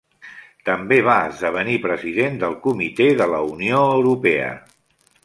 [0.69, 4.49] També va esdevenir president del Comitè de la Unió Europea.